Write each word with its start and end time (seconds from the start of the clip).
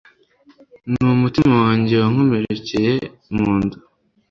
n’umutima 0.91 1.53
wanjye 1.65 1.93
wankomerekeye 2.01 2.93
mu 3.35 3.47
nda 3.61 3.77